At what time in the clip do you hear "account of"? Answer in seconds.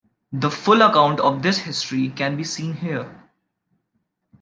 0.81-1.43